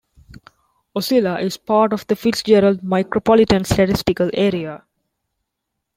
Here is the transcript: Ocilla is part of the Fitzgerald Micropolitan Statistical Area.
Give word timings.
Ocilla 0.95 1.39
is 1.41 1.57
part 1.57 1.93
of 1.93 2.07
the 2.07 2.15
Fitzgerald 2.15 2.81
Micropolitan 2.81 3.63
Statistical 3.63 4.31
Area. 4.33 4.83